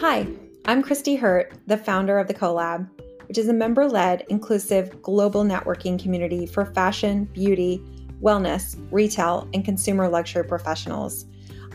[0.00, 0.28] Hi,
[0.64, 2.88] I'm Christy Hurt, the founder of the CoLab,
[3.26, 7.82] which is a member led, inclusive global networking community for fashion, beauty,
[8.22, 11.26] wellness, retail, and consumer luxury professionals.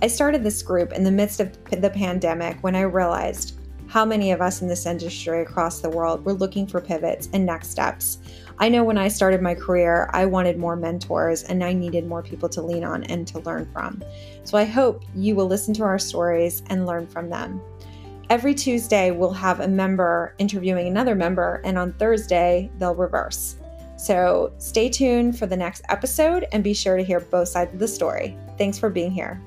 [0.01, 4.31] I started this group in the midst of the pandemic when I realized how many
[4.31, 8.19] of us in this industry across the world were looking for pivots and next steps.
[8.57, 12.23] I know when I started my career, I wanted more mentors and I needed more
[12.23, 14.01] people to lean on and to learn from.
[14.45, 17.61] So I hope you will listen to our stories and learn from them.
[18.29, 23.57] Every Tuesday, we'll have a member interviewing another member, and on Thursday, they'll reverse.
[23.97, 27.79] So stay tuned for the next episode and be sure to hear both sides of
[27.79, 28.35] the story.
[28.57, 29.41] Thanks for being here.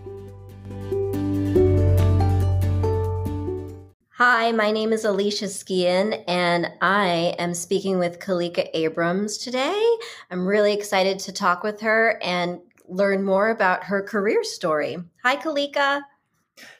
[4.12, 9.96] Hi, my name is Alicia Skehan, and I am speaking with Khalika Abrams today.
[10.30, 14.96] I'm really excited to talk with her and learn more about her career story.
[15.22, 16.02] Hi, Khalika.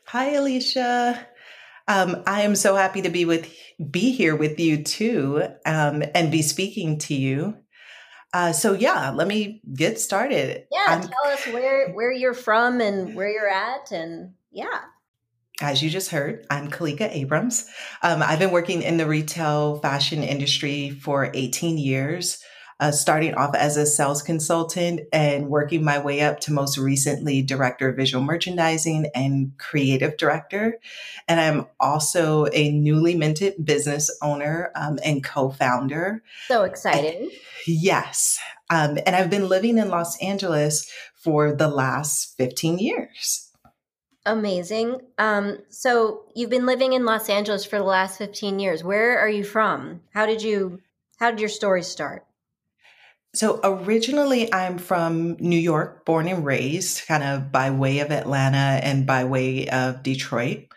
[0.07, 1.27] Hi, Alicia.
[1.89, 3.53] Um, I am so happy to be with
[3.91, 7.57] be here with you too, um, and be speaking to you.
[8.33, 10.67] Uh, so yeah, let me get started.
[10.71, 14.81] Yeah, I'm, tell us where where you're from and where you're at, and yeah.
[15.63, 17.67] As you just heard, I'm Khalika Abrams.
[18.03, 22.43] Um, I've been working in the retail fashion industry for 18 years,
[22.79, 27.43] uh, starting off as a sales consultant and working my way up to most recently
[27.43, 30.79] director of visual merchandising and creative director.
[31.27, 36.23] And I'm also a newly minted business owner um, and co founder.
[36.49, 37.23] So exciting.
[37.23, 37.31] And,
[37.67, 38.39] yes.
[38.69, 43.51] Um, and I've been living in Los Angeles for the last 15 years.
[44.27, 45.01] Amazing.
[45.19, 48.83] Um, so you've been living in Los Angeles for the last 15 years.
[48.83, 50.03] Where are you from?
[50.13, 50.81] How did you
[51.19, 52.27] how did your story start?
[53.37, 58.81] So originally I'm from New York, born and raised, kind of by way of Atlanta
[58.83, 60.69] and by way of Detroit.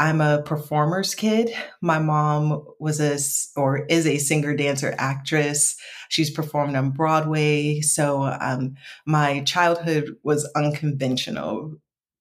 [0.00, 1.50] I'm a performer's kid.
[1.82, 3.18] My mom was a
[3.60, 5.76] or is a singer, dancer, actress.
[6.08, 7.82] She's performed on Broadway.
[7.82, 11.76] So um, my childhood was unconventional,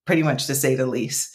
[0.05, 1.33] pretty much to say the least.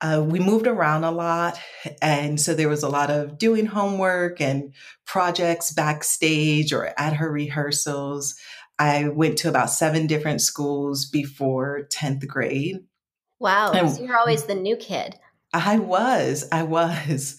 [0.00, 1.58] Uh, we moved around a lot.
[2.00, 4.72] And so there was a lot of doing homework and
[5.06, 8.36] projects backstage or at her rehearsals.
[8.78, 12.78] I went to about seven different schools before 10th grade.
[13.40, 13.72] Wow.
[13.72, 15.18] And so you're always the new kid.
[15.52, 17.38] I was, I was.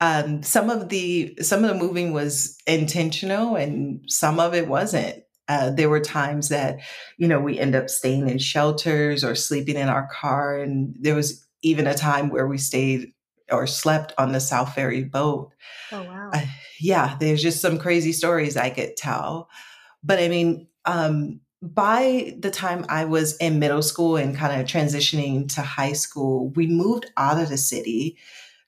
[0.00, 5.24] Um, some of the some of the moving was intentional, and some of it wasn't.
[5.48, 6.78] Uh, there were times that,
[7.16, 10.58] you know, we end up staying in shelters or sleeping in our car.
[10.58, 13.12] And there was even a time where we stayed
[13.50, 15.52] or slept on the South Ferry boat.
[15.92, 16.30] Oh, wow.
[16.32, 16.44] Uh,
[16.80, 19.48] yeah, there's just some crazy stories I could tell.
[20.02, 24.66] But I mean, um, by the time I was in middle school and kind of
[24.66, 28.16] transitioning to high school, we moved out of the city,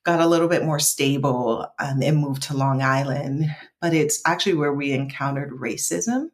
[0.04, 3.44] got a little bit more stable, um, and moved to Long Island.
[3.80, 6.30] But it's actually where we encountered racism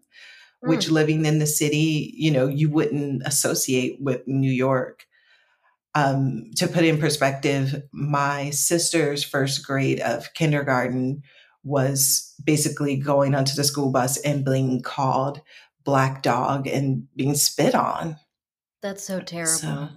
[0.60, 0.92] which mm.
[0.92, 5.05] living in the city, you know, you wouldn't associate with New York.
[5.96, 11.22] Um, to put in perspective, my sister's first grade of kindergarten
[11.64, 15.40] was basically going onto the school bus and being called
[15.84, 18.18] black dog and being spit on.
[18.82, 19.52] That's so terrible.
[19.52, 19.88] So,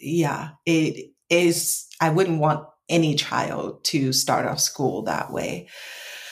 [0.00, 1.88] yeah, it is.
[2.00, 5.68] I wouldn't want any child to start off school that way.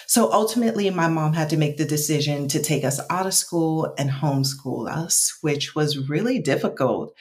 [0.07, 3.93] So ultimately, my mom had to make the decision to take us out of school
[3.99, 7.15] and homeschool us, which was really difficult.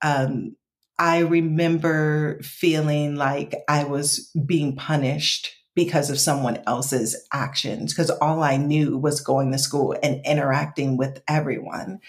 [0.00, 0.54] Um,
[0.98, 8.42] I remember feeling like I was being punished because of someone else's actions, because all
[8.42, 12.00] I knew was going to school and interacting with everyone.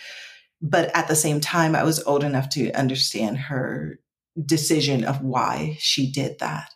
[0.60, 4.00] But at the same time, I was old enough to understand her
[4.44, 6.72] decision of why she did that.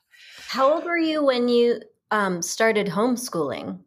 [0.47, 1.81] How old were you when you
[2.11, 3.79] um, started homeschooling?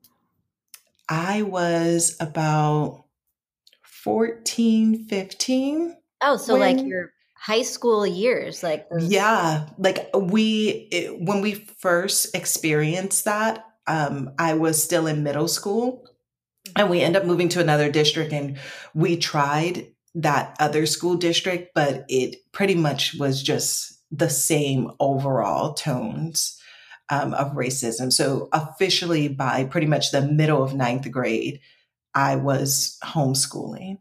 [1.08, 3.04] I was about
[3.84, 5.96] 14, 15.
[6.22, 11.40] Oh, so when, like your high school years, like those- yeah, like we it, when
[11.40, 16.08] we first experienced that, um, I was still in middle school,
[16.74, 18.58] and we end up moving to another district, and
[18.94, 25.74] we tried that other school district, but it pretty much was just the same overall
[25.74, 26.58] tones
[27.10, 28.12] um, of racism.
[28.12, 31.60] So officially, by pretty much the middle of ninth grade,
[32.14, 33.98] I was homeschooling.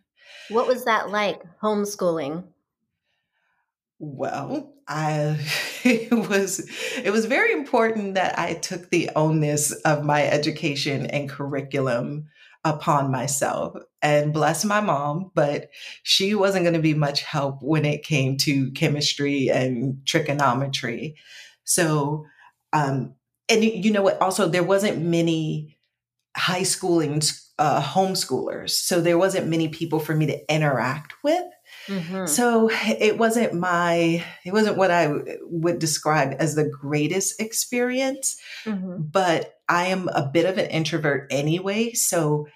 [0.49, 2.45] What was that like, homeschooling?
[4.00, 5.39] Well, I
[5.83, 6.69] it was
[7.03, 12.27] it was very important that I took the onus of my education and curriculum
[12.63, 13.77] upon myself.
[14.01, 15.69] And bless my mom, but
[16.03, 21.15] she wasn't going to be much help when it came to chemistry and trigonometry.
[21.63, 22.25] So,
[22.74, 23.15] um,
[23.50, 24.21] and you know what?
[24.21, 25.77] Also, there wasn't many
[26.36, 27.21] high schooling
[27.59, 31.44] uh, homeschoolers, so there wasn't many people for me to interact with.
[31.87, 32.25] Mm-hmm.
[32.25, 39.03] So it wasn't my, it wasn't what I would describe as the greatest experience, mm-hmm.
[39.03, 41.93] but I am a bit of an introvert anyway.
[41.93, 42.47] So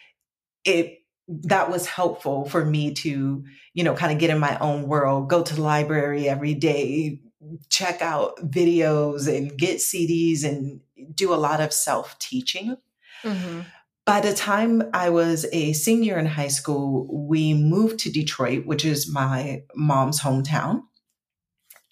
[0.65, 3.43] it, that was helpful for me to,
[3.73, 7.19] you know, kind of get in my own world, go to the library every day,
[7.69, 10.81] check out videos and get CDs and
[11.13, 12.77] do a lot of self teaching.
[13.23, 13.61] Mm-hmm.
[14.05, 18.83] By the time I was a senior in high school, we moved to Detroit, which
[18.83, 20.81] is my mom's hometown.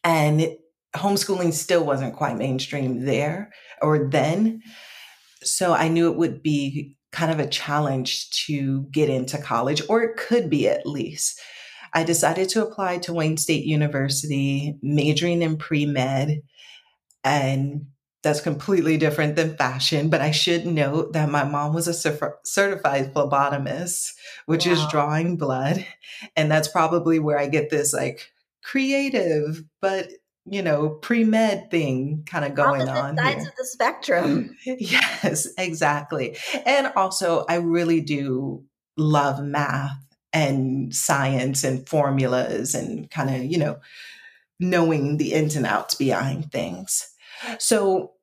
[0.03, 0.55] And
[0.95, 3.51] homeschooling still wasn't quite mainstream there
[3.81, 4.61] or then.
[5.43, 10.03] So I knew it would be kind of a challenge to get into college, or
[10.03, 11.39] it could be at least.
[11.93, 16.41] I decided to apply to Wayne State University, majoring in pre med.
[17.23, 17.87] And
[18.27, 20.09] that's completely different than fashion.
[20.09, 24.11] But I should note that my mom was a certified phlebotomist,
[24.47, 24.73] which wow.
[24.73, 25.85] is drawing blood.
[26.35, 28.29] And that's probably where I get this like
[28.63, 30.09] creative, but
[30.49, 33.17] you know, pre med thing kind of going on.
[33.17, 33.49] Sides here.
[33.49, 34.57] of the spectrum.
[34.65, 36.37] yes, exactly.
[36.65, 38.65] And also, I really do
[38.97, 39.97] love math
[40.33, 43.79] and science and formulas and kind of, you know,
[44.59, 47.07] knowing the ins and outs behind things.
[47.59, 48.13] So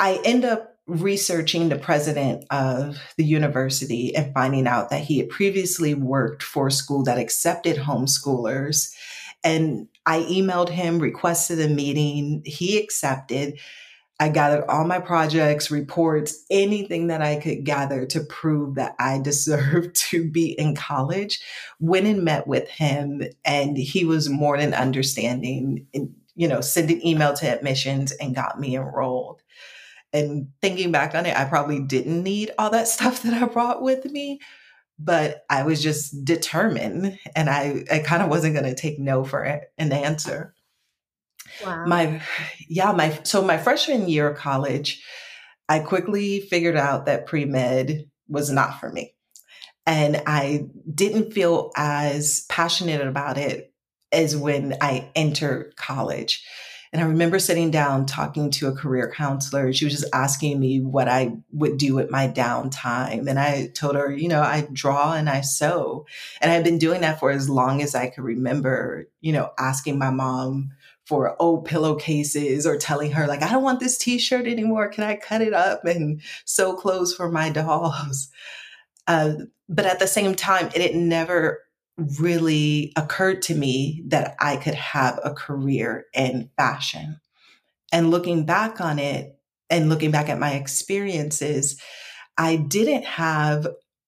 [0.00, 5.28] I end up researching the president of the university and finding out that he had
[5.28, 8.92] previously worked for a school that accepted homeschoolers.
[9.44, 12.42] And I emailed him, requested a meeting.
[12.46, 13.58] He accepted.
[14.18, 19.18] I gathered all my projects, reports, anything that I could gather to prove that I
[19.22, 21.40] deserved to be in college.
[21.78, 25.86] Went and met with him, and he was more than understanding.
[25.92, 29.39] And you know, send an email to admissions and got me enrolled.
[30.12, 33.82] And thinking back on it, I probably didn't need all that stuff that I brought
[33.82, 34.40] with me,
[34.98, 39.24] but I was just determined and I, I kind of wasn't going to take no
[39.24, 40.54] for an answer.
[41.64, 41.84] Wow.
[41.86, 42.22] My,
[42.68, 45.04] yeah, my, so my freshman year of college,
[45.68, 49.14] I quickly figured out that pre med was not for me.
[49.86, 53.72] And I didn't feel as passionate about it
[54.12, 56.44] as when I entered college.
[56.92, 59.72] And I remember sitting down talking to a career counselor.
[59.72, 63.28] She was just asking me what I would do with my downtime.
[63.28, 66.06] And I told her, you know, I draw and I sew.
[66.40, 69.98] And I've been doing that for as long as I could remember, you know, asking
[69.98, 70.70] my mom
[71.04, 74.88] for old pillowcases or telling her, like, I don't want this t shirt anymore.
[74.88, 78.30] Can I cut it up and sew clothes for my dolls?
[79.06, 79.34] Uh,
[79.68, 81.60] but at the same time, it had never
[82.18, 87.20] really occurred to me that I could have a career in fashion.
[87.92, 89.38] And looking back on it
[89.68, 91.80] and looking back at my experiences,
[92.38, 93.66] I didn't have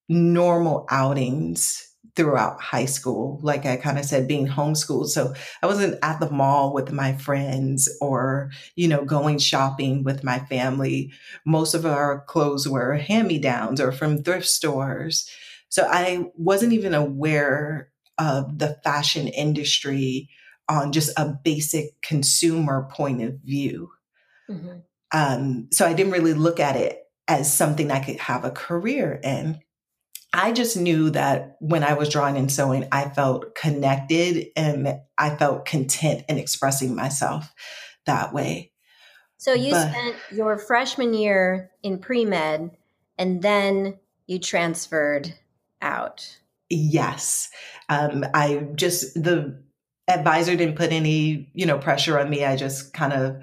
[0.08, 3.40] normal outings throughout high school.
[3.42, 5.08] Like I kind of said, being homeschooled.
[5.08, 10.22] So I wasn't at the mall with my friends or, you know, going shopping with
[10.22, 11.12] my family.
[11.46, 15.28] Most of our clothes were hand me downs or from thrift stores.
[15.72, 17.88] So I wasn't even aware
[18.18, 20.28] of the fashion industry
[20.68, 23.88] on just a basic consumer point of view.
[24.50, 24.80] Mm-hmm.
[25.12, 29.18] Um, so I didn't really look at it as something I could have a career
[29.24, 29.60] in.
[30.34, 35.36] I just knew that when I was drawing and sewing, I felt connected and I
[35.36, 37.50] felt content in expressing myself
[38.04, 38.72] that way.
[39.38, 42.72] So you but, spent your freshman year in pre med
[43.16, 45.32] and then you transferred
[45.82, 46.38] out.
[46.70, 47.50] Yes.
[47.88, 49.62] Um, I just, the
[50.08, 52.44] advisor didn't put any, you know, pressure on me.
[52.44, 53.36] I just kind of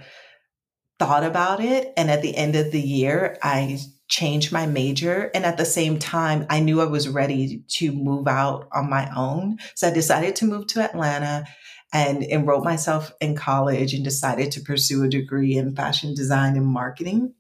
[0.97, 1.93] thought about it.
[1.95, 5.29] And at the end of the year, I changed my major.
[5.33, 9.09] And at the same time, I knew I was ready to move out on my
[9.15, 9.57] own.
[9.75, 11.45] So I decided to move to Atlanta
[11.93, 16.65] and enrolled myself in college and decided to pursue a degree in fashion design and
[16.65, 17.33] marketing.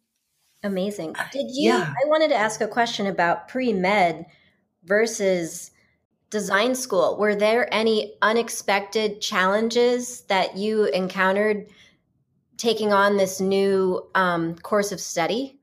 [0.63, 1.15] Amazing.
[1.31, 1.69] Did you?
[1.69, 1.93] Yeah.
[2.03, 4.25] I wanted to ask a question about pre med
[4.89, 5.71] versus
[6.29, 7.17] design school.
[7.17, 11.67] Were there any unexpected challenges that you encountered
[12.57, 15.59] taking on this new um, course of study?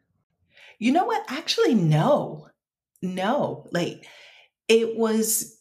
[0.79, 1.25] You know what?
[1.29, 2.49] Actually, no,
[3.03, 3.67] no.
[3.73, 4.07] Like
[4.69, 5.61] it was,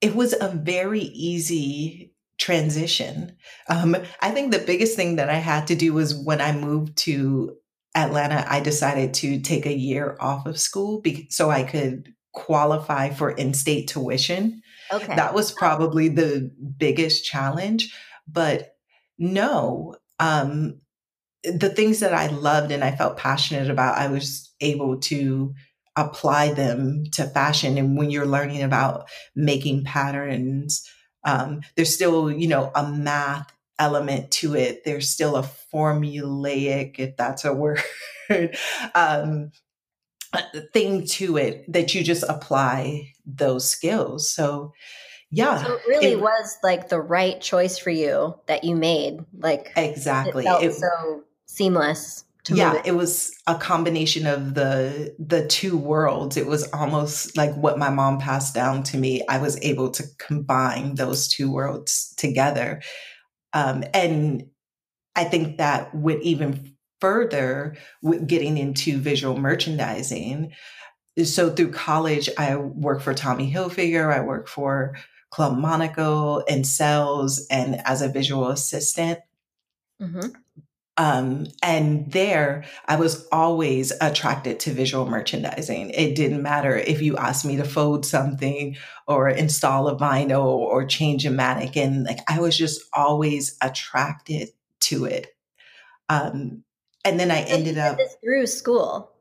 [0.00, 3.36] it was a very easy transition.
[3.68, 6.96] Um, I think the biggest thing that I had to do was when I moved
[6.98, 7.56] to
[7.94, 13.10] Atlanta, I decided to take a year off of school be- so I could qualify
[13.10, 14.62] for in-state tuition.
[14.92, 15.16] Okay.
[15.16, 17.94] That was probably the biggest challenge,
[18.26, 18.76] but
[19.18, 20.80] no, um,
[21.44, 25.54] the things that I loved and I felt passionate about, I was able to
[25.96, 27.76] apply them to fashion.
[27.78, 30.88] And when you're learning about making patterns,
[31.24, 34.84] um, there's still, you know, a math element to it.
[34.84, 37.82] There's still a formulaic, if that's a word,
[38.94, 39.50] um,
[40.72, 44.30] thing to it that you just apply those skills.
[44.30, 44.72] So,
[45.30, 45.62] yeah.
[45.62, 49.24] So it really it, was like the right choice for you that you made.
[49.38, 50.44] Like exactly.
[50.44, 52.86] It felt it, so seamless yeah it.
[52.86, 57.88] it was a combination of the the two worlds it was almost like what my
[57.88, 62.82] mom passed down to me i was able to combine those two worlds together
[63.52, 64.44] um, and
[65.14, 70.52] i think that went even further with getting into visual merchandising
[71.24, 74.96] so through college i worked for tommy hilfiger i worked for
[75.30, 79.18] club monaco and sales and as a visual assistant
[80.00, 80.28] mm-hmm.
[80.98, 85.90] Um, and there, I was always attracted to visual merchandising.
[85.90, 88.76] It didn't matter if you asked me to fold something
[89.08, 92.04] or install a vinyl or change a mannequin.
[92.04, 95.34] Like I was just always attracted to it.
[96.10, 96.62] Um,
[97.04, 99.12] and then I ended up through school.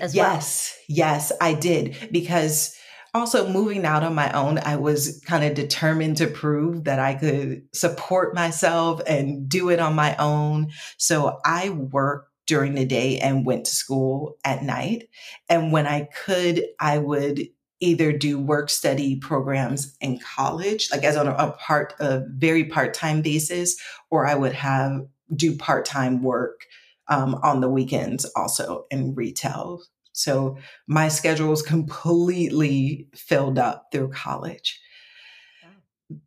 [0.00, 0.96] As yes, well.
[0.96, 2.76] yes, I did because
[3.14, 7.14] also moving out on my own, I was kind of determined to prove that I
[7.14, 10.70] could support myself and do it on my own.
[10.96, 15.08] So I worked during the day and went to school at night.
[15.48, 17.48] And when I could, I would
[17.80, 23.22] either do work study programs in college, like as on a, part, a very part-time
[23.22, 23.76] basis,
[24.10, 26.66] or I would have do part-time work
[27.08, 29.82] um, on the weekends also in retail.
[30.12, 34.80] So my schedule was completely filled up through college.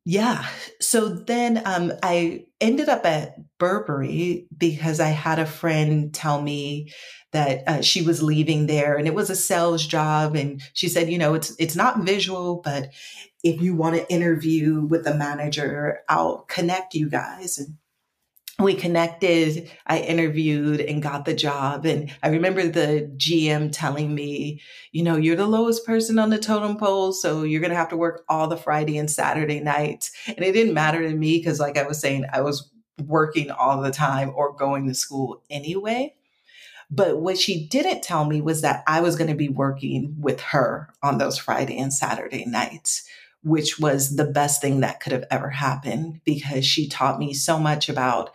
[0.03, 0.43] Yeah.
[0.81, 6.91] So then um, I ended up at Burberry because I had a friend tell me
[7.33, 10.35] that uh, she was leaving there and it was a sales job.
[10.35, 12.89] And she said, you know, it's, it's not visual, but
[13.43, 17.59] if you want to interview with the manager, I'll connect you guys.
[17.59, 17.77] And
[18.59, 21.85] we connected, I interviewed and got the job.
[21.85, 24.61] And I remember the GM telling me,
[24.93, 27.11] you know, you're the lowest person on the totem pole.
[27.11, 30.11] So you're going to have to work all the Friday and Saturday nights.
[30.27, 32.71] And it didn't matter to me because, like I was saying, I was
[33.03, 36.15] working all the time or going to school anyway.
[36.89, 40.39] But what she didn't tell me was that I was going to be working with
[40.39, 43.05] her on those Friday and Saturday nights
[43.45, 47.59] which was the best thing that could have ever happened because she taught me so
[47.59, 48.31] much about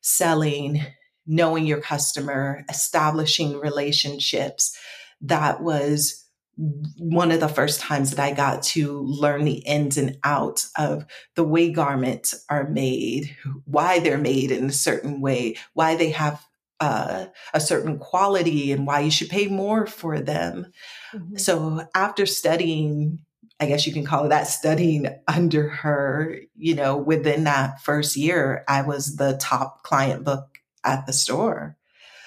[0.00, 0.80] selling,
[1.26, 4.74] knowing your customer, establishing relationships.
[5.20, 6.24] That was
[6.56, 11.04] one of the first times that I got to learn the ins and outs of
[11.34, 16.42] the way garments are made, why they're made in a certain way, why they have
[16.80, 20.72] uh, a certain quality, and why you should pay more for them.
[21.12, 21.36] Mm-hmm.
[21.36, 23.18] So after studying
[23.64, 28.14] I guess you can call it that, studying under her, you know, within that first
[28.14, 31.76] year, I was the top client book at the store.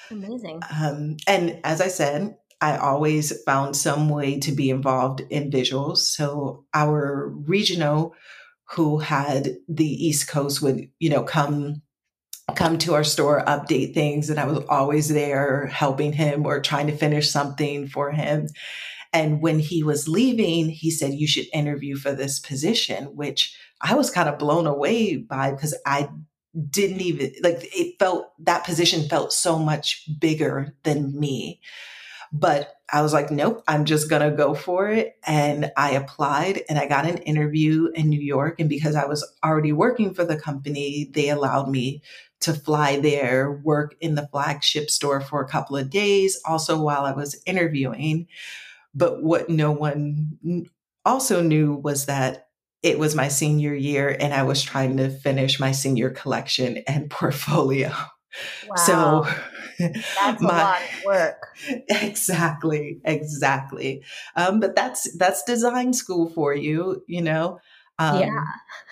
[0.10, 0.62] Amazing.
[0.82, 5.98] Um, and as I said, I always found some way to be involved in visuals.
[5.98, 8.16] So our regional
[8.72, 11.84] who had the East Coast would, you know, come
[12.56, 16.88] come to our store, update things, and I was always there helping him or trying
[16.88, 18.48] to finish something for him.
[19.18, 23.96] And when he was leaving, he said, You should interview for this position, which I
[23.96, 26.10] was kind of blown away by because I
[26.70, 31.62] didn't even like it felt that position felt so much bigger than me.
[32.32, 35.16] But I was like, nope, I'm just going to go for it.
[35.26, 38.60] And I applied and I got an interview in New York.
[38.60, 42.04] And because I was already working for the company, they allowed me
[42.42, 47.06] to fly there, work in the flagship store for a couple of days, also while
[47.06, 48.28] I was interviewing.
[48.94, 50.66] But what no one
[51.06, 52.48] also knew was that
[52.84, 57.10] it was my senior year and I was trying to finish my senior collection and
[57.10, 57.92] portfolio.
[58.68, 58.76] Wow.
[58.76, 59.28] So
[59.80, 61.48] that's my, a lot of work.
[61.90, 64.04] Exactly, exactly.
[64.36, 67.60] Um, but that's that's design school for you, you know.
[67.98, 68.44] Um, yeah.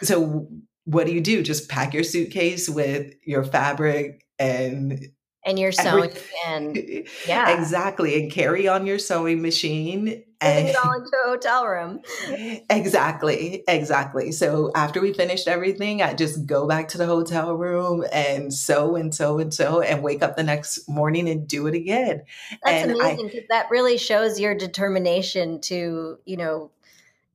[0.01, 0.47] So
[0.85, 1.43] what do you do?
[1.43, 4.99] Just pack your suitcase with your fabric and
[5.45, 6.11] and you're sewing
[6.47, 6.75] and
[7.27, 7.57] yeah.
[7.57, 12.01] Exactly and carry on your sewing machine and it all into a hotel room.
[12.69, 14.31] Exactly exactly.
[14.31, 18.95] So after we finished everything i just go back to the hotel room and sew
[18.95, 22.23] and sew and sew and wake up the next morning and do it again.
[22.63, 26.71] That's and amazing because that really shows your determination to you know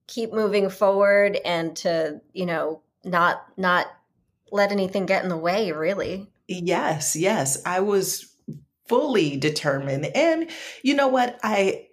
[0.07, 3.87] keep moving forward and to you know not not
[4.51, 7.63] let anything get in the way really Yes, yes.
[7.65, 8.37] I was
[8.89, 10.07] fully determined.
[10.17, 10.51] And
[10.83, 11.39] you know what?
[11.45, 11.87] I,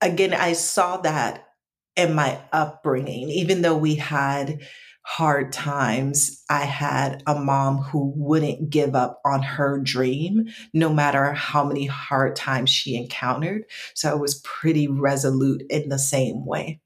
[0.00, 1.46] again, I saw that
[1.94, 4.62] in my upbringing, even though we had
[5.02, 11.32] hard times, I had a mom who wouldn't give up on her dream, no matter
[11.32, 13.62] how many hard times she encountered.
[13.94, 16.80] So I was pretty resolute in the same way.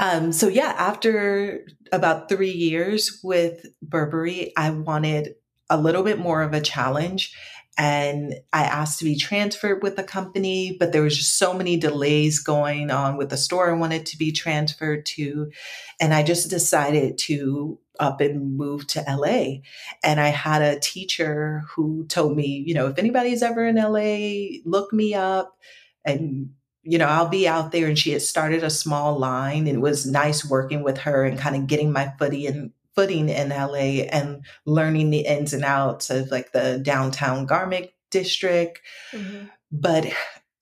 [0.00, 5.34] Um, so yeah, after about three years with Burberry, I wanted
[5.70, 7.34] a little bit more of a challenge
[7.78, 11.76] and I asked to be transferred with the company, but there was just so many
[11.76, 15.52] delays going on with the store I wanted to be transferred to.
[16.00, 19.60] And I just decided to up and move to LA.
[20.02, 24.58] And I had a teacher who told me, you know, if anybody's ever in LA,
[24.64, 25.56] look me up
[26.04, 26.50] and
[26.84, 27.86] you know, I'll be out there.
[27.86, 29.66] And she had started a small line.
[29.66, 33.28] And it was nice working with her and kind of getting my footy and footing
[33.28, 38.80] in LA and learning the ins and outs of like the downtown garment district.
[39.12, 39.44] Mm-hmm.
[39.70, 40.12] But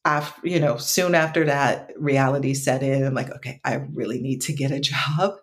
[0.04, 3.06] after, you know, soon after that, reality set in.
[3.06, 5.36] I'm like, okay, I really need to get a job.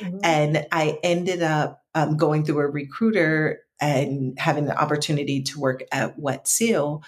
[0.00, 0.18] Mm-hmm.
[0.22, 5.82] And I ended up um, going through a recruiter and having the opportunity to work
[5.92, 7.02] at Wet Seal,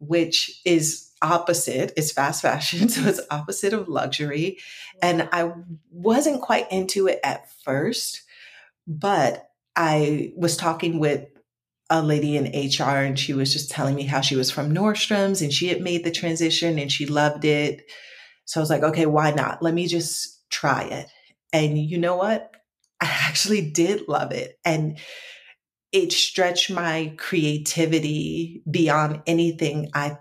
[0.00, 1.92] which is opposite.
[1.96, 4.58] It's fast fashion, so it's opposite of luxury.
[5.00, 5.52] And I
[5.92, 8.22] wasn't quite into it at first
[8.90, 11.26] but I was talking with
[11.90, 15.42] a lady in HR and she was just telling me how she was from Nordstrom's
[15.42, 17.82] and she had made the transition and she loved it.
[18.46, 19.62] So I was like, okay, why not?
[19.62, 21.06] Let me just try it.
[21.52, 22.50] And you know what?
[23.00, 24.58] I actually did love it.
[24.64, 24.98] And
[25.92, 30.18] it stretched my creativity beyond anything I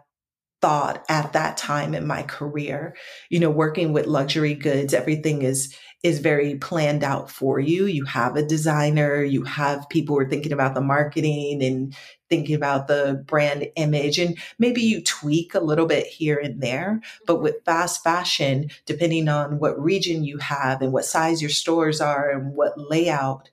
[0.61, 2.95] thought at that time in my career.
[3.29, 7.85] You know, working with luxury goods, everything is is very planned out for you.
[7.85, 11.95] You have a designer, you have people who are thinking about the marketing and
[12.29, 17.01] thinking about the brand image, and maybe you tweak a little bit here and there.
[17.25, 17.43] But mm-hmm.
[17.43, 22.29] with fast fashion, depending on what region you have and what size your stores are
[22.29, 23.49] and what layout,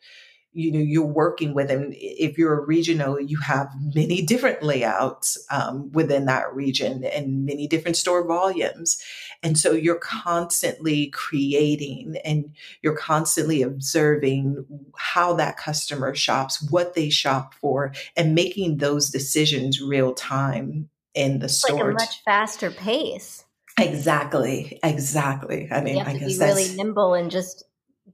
[0.56, 5.36] you know you're working with and if you're a regional you have many different layouts
[5.50, 9.02] um, within that region and many different store volumes.
[9.42, 14.64] And so you're constantly creating and you're constantly observing
[14.96, 21.38] how that customer shops what they shop for and making those decisions real time in
[21.38, 23.44] the store like a much faster pace.
[23.78, 25.68] Exactly exactly.
[25.70, 27.64] I mean you have to be really nimble and just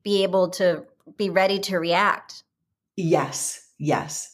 [0.02, 0.84] be able to
[1.16, 2.42] be ready to react.
[2.96, 4.32] Yes, yes.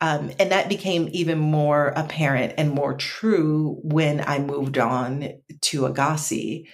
[0.00, 5.28] Um, and that became even more apparent and more true when I moved on
[5.60, 6.66] to A'GACI.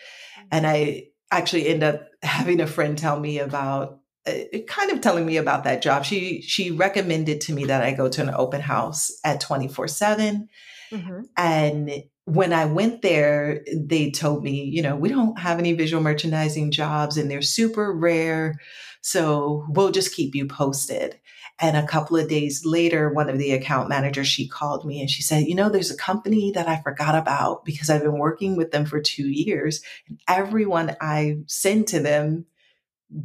[0.53, 5.27] And I actually end up having a friend tell me about uh, kind of telling
[5.27, 6.05] me about that job.
[6.05, 10.49] She she recommended to me that I go to an open house at 24/7.
[10.93, 11.21] Mm-hmm.
[11.37, 11.91] And
[12.27, 16.73] when I went there, they told me, you know, we don't have any visual merchandising
[16.73, 18.59] jobs and they're super rare.
[19.01, 21.21] So we'll just keep you posted.
[21.61, 25.09] And a couple of days later, one of the account managers, she called me and
[25.09, 28.57] she said, you know, there's a company that I forgot about because I've been working
[28.57, 32.45] with them for two years and everyone I send to them,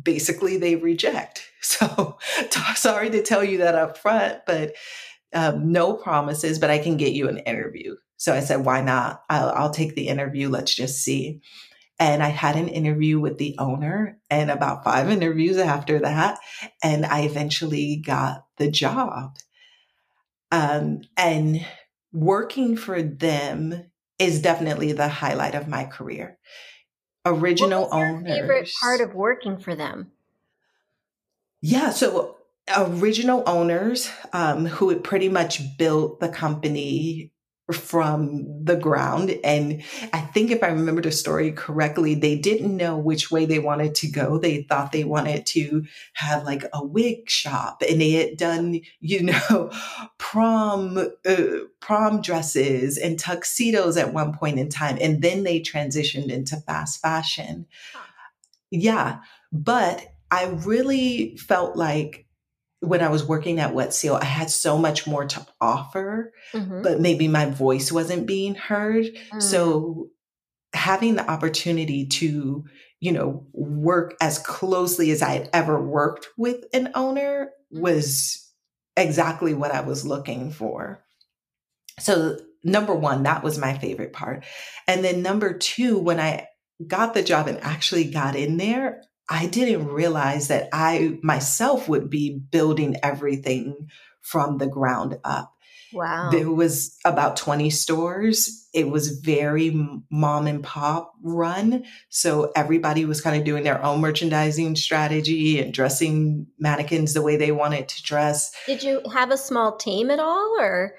[0.04, 1.48] basically they reject.
[1.64, 2.18] So
[2.76, 4.74] sorry to tell you that up front, but
[5.32, 7.96] um, no promises, but I can get you an interview.
[8.22, 9.24] So I said, why not?
[9.32, 10.48] I'll, I'll take the interview.
[10.48, 11.42] Let's just see.
[11.98, 16.38] And I had an interview with the owner and about five interviews after that.
[16.84, 19.38] And I eventually got the job.
[20.52, 21.66] Um, and
[22.14, 26.38] working for them is definitely the highlight of my career.
[27.26, 28.28] Original owners.
[28.28, 30.12] Favorite part of working for them?
[31.60, 32.38] Yeah, so
[32.78, 37.32] original owners um, who had pretty much built the company
[37.72, 39.38] from the ground.
[39.44, 43.60] And I think if I remember the story correctly, they didn't know which way they
[43.60, 44.38] wanted to go.
[44.38, 49.24] They thought they wanted to have like a wig shop and they had done, you
[49.24, 49.72] know,
[50.18, 51.44] prom, uh,
[51.80, 54.98] prom dresses and tuxedos at one point in time.
[55.02, 57.66] And then they transitioned into fast fashion.
[58.70, 59.20] Yeah.
[59.52, 62.26] But I really felt like
[62.82, 66.82] when I was working at Wet Seal, I had so much more to offer, mm-hmm.
[66.82, 69.06] but maybe my voice wasn't being heard.
[69.32, 69.42] Mm.
[69.42, 70.10] So
[70.74, 72.66] having the opportunity to,
[73.00, 77.82] you know, work as closely as I had ever worked with an owner mm.
[77.82, 78.52] was
[78.98, 81.04] exactly what I was looking for.
[82.00, 84.44] So number one, that was my favorite part.
[84.88, 86.48] And then number two, when I
[86.88, 92.10] got the job and actually got in there, I didn't realize that I myself would
[92.10, 93.90] be building everything
[94.20, 95.54] from the ground up.
[95.94, 96.30] Wow.
[96.32, 98.68] There was about 20 stores.
[98.74, 99.74] It was very
[100.10, 101.86] mom and pop run.
[102.10, 107.38] So everybody was kind of doing their own merchandising strategy and dressing mannequins the way
[107.38, 108.52] they wanted to dress.
[108.66, 110.96] Did you have a small team at all or?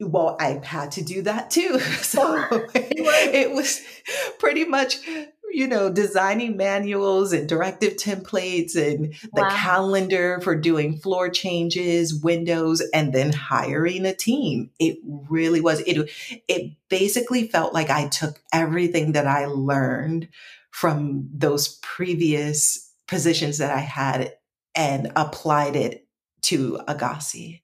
[0.00, 1.80] Well, I had to do that too.
[2.02, 3.80] So it was
[4.38, 4.96] pretty much
[5.52, 9.48] you know, designing manuals and directive templates and the wow.
[9.50, 14.70] calendar for doing floor changes, windows, and then hiring a team.
[14.78, 15.80] It really was.
[15.80, 16.10] It,
[16.48, 20.28] it basically felt like I took everything that I learned
[20.70, 24.34] from those previous positions that I had
[24.74, 26.06] and applied it
[26.42, 27.62] to A'GACI.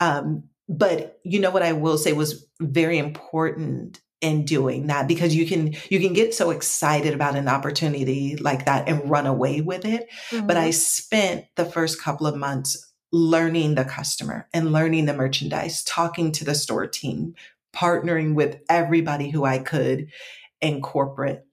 [0.00, 5.34] Um, but you know what I will say was very important in doing that because
[5.34, 9.60] you can you can get so excited about an opportunity like that and run away
[9.60, 10.08] with it.
[10.30, 10.46] Mm-hmm.
[10.46, 15.84] but i spent the first couple of months learning the customer and learning the merchandise
[15.84, 17.34] talking to the store team
[17.74, 20.08] partnering with everybody who i could
[20.60, 21.46] in corporate.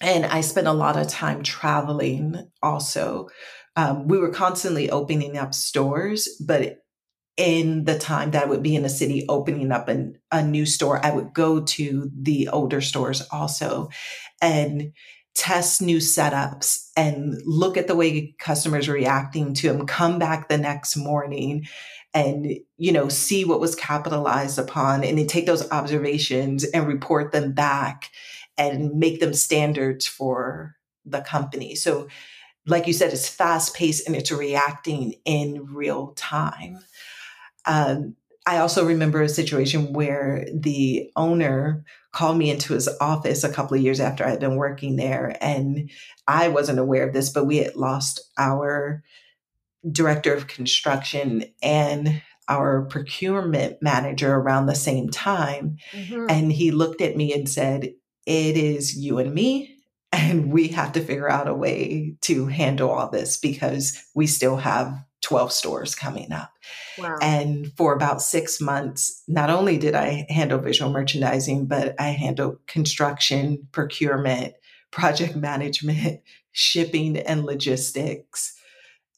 [0.00, 3.28] And i spent a lot of time traveling also.
[3.76, 6.78] Um, we were constantly opening up stores but
[7.36, 10.64] in the time that I would be in a city opening up an, a new
[10.64, 13.90] store, I would go to the older stores also
[14.40, 14.92] and
[15.34, 20.48] test new setups and look at the way customers are reacting to them, come back
[20.48, 21.66] the next morning
[22.14, 27.32] and, you know, see what was capitalized upon and then take those observations and report
[27.32, 28.10] them back
[28.56, 31.74] and make them standards for the company.
[31.74, 32.08] So,
[32.64, 36.78] like you said, it's fast paced and it's reacting in real time.
[37.66, 43.52] Um, I also remember a situation where the owner called me into his office a
[43.52, 45.36] couple of years after I had been working there.
[45.40, 45.90] And
[46.28, 49.02] I wasn't aware of this, but we had lost our
[49.90, 55.78] director of construction and our procurement manager around the same time.
[55.92, 56.26] Mm-hmm.
[56.28, 57.92] And he looked at me and said,
[58.26, 59.76] It is you and me.
[60.12, 64.56] And we have to figure out a way to handle all this because we still
[64.56, 66.52] have 12 stores coming up.
[66.98, 67.18] Wow.
[67.20, 72.64] And for about six months, not only did I handle visual merchandising, but I handled
[72.68, 74.54] construction, procurement,
[74.92, 76.20] project management,
[76.52, 78.56] shipping and logistics,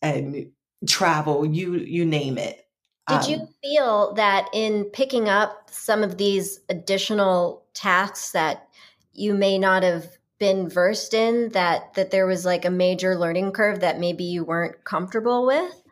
[0.01, 0.51] and
[0.87, 2.67] travel, you you name it.
[3.07, 8.67] Did um, you feel that in picking up some of these additional tasks that
[9.13, 10.07] you may not have
[10.39, 14.43] been versed in that that there was like a major learning curve that maybe you
[14.43, 15.83] weren't comfortable with?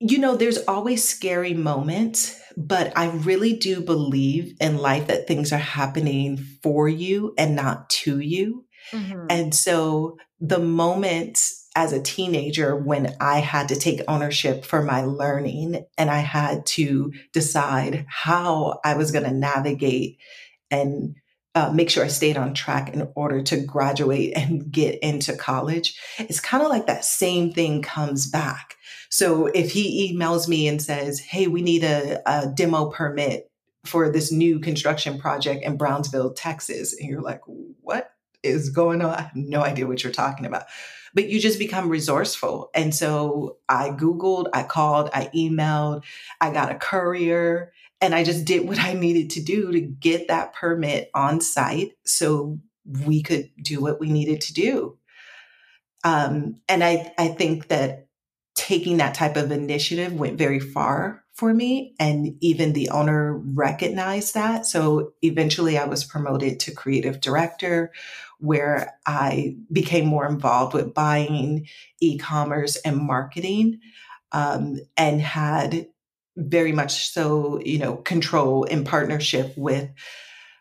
[0.00, 5.52] You know, there's always scary moments, but I really do believe in life that things
[5.52, 8.64] are happening for you and not to you.
[8.92, 9.26] Mm-hmm.
[9.28, 11.38] And so the moment
[11.76, 16.66] as a teenager when I had to take ownership for my learning and I had
[16.66, 20.18] to decide how I was going to navigate
[20.70, 21.14] and
[21.54, 25.98] uh, make sure I stayed on track in order to graduate and get into college.
[26.18, 28.76] It's kind of like that same thing comes back.
[29.10, 33.50] So if he emails me and says, Hey, we need a, a demo permit
[33.84, 36.98] for this new construction project in Brownsville, Texas.
[36.98, 39.10] And you're like, What is going on?
[39.10, 40.64] I have no idea what you're talking about.
[41.12, 42.70] But you just become resourceful.
[42.72, 46.04] And so I Googled, I called, I emailed,
[46.40, 50.28] I got a courier, and I just did what I needed to do to get
[50.28, 52.60] that permit on site so
[53.06, 54.96] we could do what we needed to do.
[56.04, 58.06] Um, and I, I think that
[58.60, 61.94] taking that type of initiative went very far for me.
[61.98, 64.66] And even the owner recognized that.
[64.66, 67.90] So eventually I was promoted to creative director,
[68.38, 71.66] where I became more involved with buying,
[72.00, 73.80] e commerce, and marketing,
[74.32, 75.86] um, and had
[76.36, 79.88] very much so, you know, control in partnership with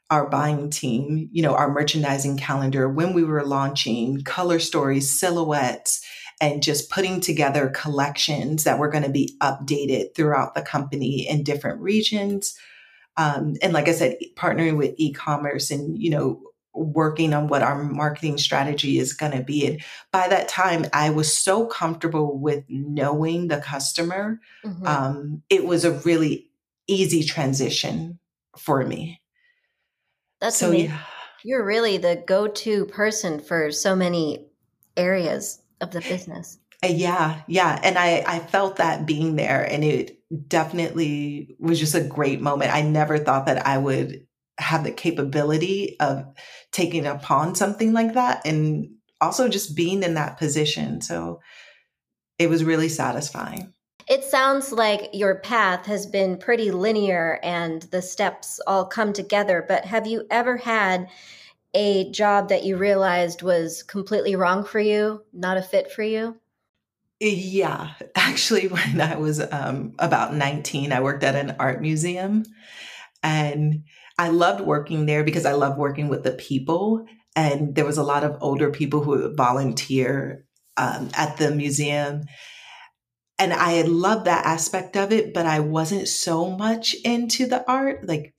[0.09, 6.01] our buying team, you know, our merchandising calendar, when we were launching color stories, silhouettes,
[6.41, 11.43] and just putting together collections that were going to be updated throughout the company in
[11.43, 12.57] different regions.
[13.17, 16.41] Um, and like I said, partnering with e-commerce and, you know,
[16.73, 19.65] working on what our marketing strategy is going to be.
[19.65, 24.39] And by that time, I was so comfortable with knowing the customer.
[24.63, 24.87] Mm-hmm.
[24.87, 26.49] Um, it was a really
[26.87, 28.19] easy transition
[28.57, 29.19] for me.
[30.39, 30.91] That's so, amazing.
[30.91, 31.01] Yeah.
[31.43, 34.47] You're really the go to person for so many
[34.95, 36.59] areas of the business.
[36.83, 37.79] Uh, yeah, yeah.
[37.83, 42.73] And I, I felt that being there and it definitely was just a great moment.
[42.73, 44.25] I never thought that I would
[44.59, 46.25] have the capability of
[46.71, 51.01] taking upon something like that and also just being in that position.
[51.01, 51.41] So
[52.37, 53.73] it was really satisfying.
[54.07, 59.63] It sounds like your path has been pretty linear and the steps all come together,
[59.67, 61.07] but have you ever had
[61.73, 66.37] a job that you realized was completely wrong for you, not a fit for you?
[67.19, 72.43] Yeah, actually, when I was um, about 19, I worked at an art museum
[73.21, 73.83] and
[74.17, 77.05] I loved working there because I love working with the people.
[77.35, 80.45] And there was a lot of older people who would volunteer
[80.77, 82.23] um, at the museum.
[83.37, 88.07] And I loved that aspect of it, but I wasn't so much into the art.
[88.07, 88.33] Like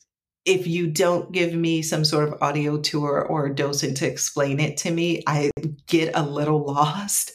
[0.47, 4.79] if you don't give me some sort of audio tour or docent to explain it
[4.79, 5.51] to me, I
[5.87, 7.33] get a little lost.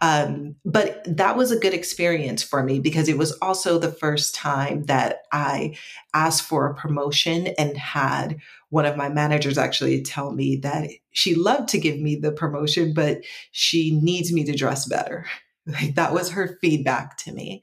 [0.00, 4.34] Um, but that was a good experience for me because it was also the first
[4.34, 5.76] time that I
[6.12, 8.38] asked for a promotion and had
[8.70, 12.92] one of my managers actually tell me that she loved to give me the promotion,
[12.94, 15.26] but she needs me to dress better.
[15.66, 17.62] Like that was her feedback to me.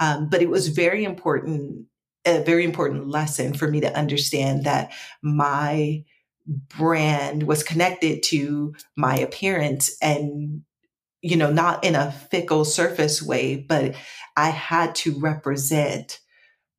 [0.00, 1.86] Um, but it was very important
[2.26, 6.04] a very important lesson for me to understand that my
[6.46, 10.62] brand was connected to my appearance and
[11.22, 13.94] you know not in a fickle surface way but
[14.36, 16.20] i had to represent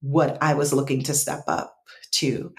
[0.01, 1.75] what i was looking to step up
[2.11, 2.53] to.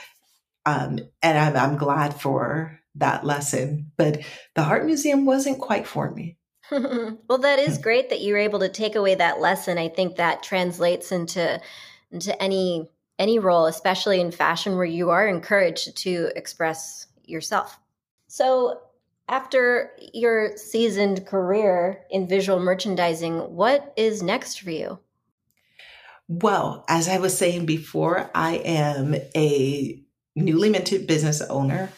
[0.64, 4.20] Um, and I'm, I'm glad for that lesson but
[4.54, 6.36] the art museum wasn't quite for me.
[7.28, 9.78] Well that is great that you were able to take away that lesson.
[9.78, 11.60] I think that translates into
[12.16, 17.78] into any any role, especially in fashion, where you are encouraged to express yourself.
[18.28, 18.80] So,
[19.28, 24.98] after your seasoned career in visual merchandising, what is next for you?
[26.28, 30.02] Well, as I was saying before, I am a
[30.34, 31.90] newly minted business owner.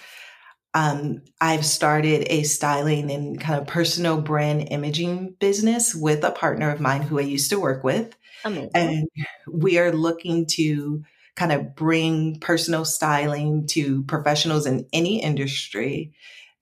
[0.78, 6.70] Um, I've started a styling and kind of personal brand imaging business with a partner
[6.70, 8.14] of mine who I used to work with.
[8.44, 8.70] Amazing.
[8.76, 9.08] And
[9.50, 11.02] we are looking to
[11.34, 16.12] kind of bring personal styling to professionals in any industry.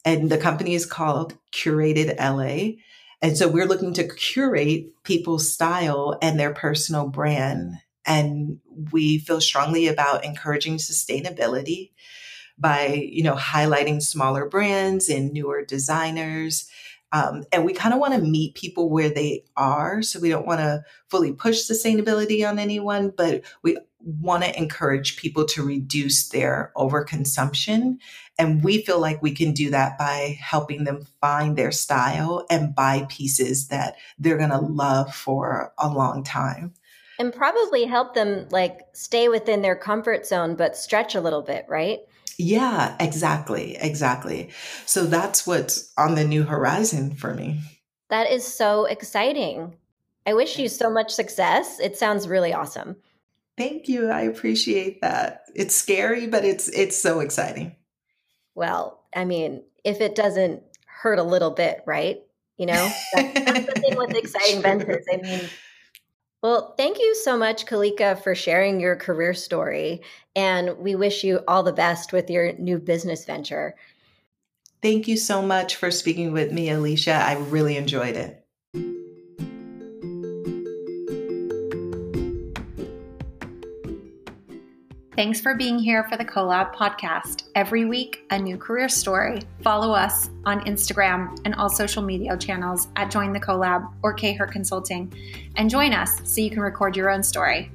[0.03, 2.79] And the company is called KurateD LA.
[3.21, 7.75] And so we're looking to curate people's style and their personal brand.
[8.07, 8.61] And
[8.93, 11.91] we feel strongly about encouraging sustainability
[12.59, 16.71] by, you know, highlighting smaller brands and newer designers
[17.13, 20.03] um, and we kind of want to meet people where they are.
[20.03, 25.17] So we don't want to fully push sustainability on anyone, but we want to encourage
[25.17, 27.99] people to reduce their overconsumption.
[28.39, 32.75] And we feel like we can do that by helping them find their style and
[32.75, 36.75] buy pieces that they're going to love for a long time.
[37.19, 41.65] And probably help them like stay within their comfort zone, but stretch a little bit,
[41.67, 42.01] right?
[42.39, 43.77] Yeah, exactly.
[43.81, 44.51] Exactly.
[44.85, 47.61] So that's what's on the new horizon for me.
[48.11, 49.77] That is so exciting.
[50.27, 51.81] I wish you so much success.
[51.81, 52.97] It sounds really awesome.
[53.57, 54.11] Thank you.
[54.11, 55.45] I appreciate that.
[55.55, 57.75] It's scary, but it's it's so exciting.
[58.55, 62.23] Well, I mean, if it doesn't hurt a little bit, right?
[62.59, 65.05] You know, that's, that's the thing with exciting ventures.
[65.13, 65.41] I mean,
[66.47, 70.03] well, thank you so much, Khalika, for sharing your career story.
[70.37, 73.75] And we wish you all the best with your new business venture.
[74.81, 77.15] Thank you so much for speaking with me, Alicia.
[77.15, 78.46] I really enjoyed it.
[85.17, 87.45] Thanks for being here for the CoLab podcast.
[87.55, 89.41] Every week, a new career story.
[89.63, 94.37] Follow us on Instagram and all social media channels at Join the CoLab or K
[94.37, 95.11] Consulting
[95.57, 97.71] and join us so you can record your own story.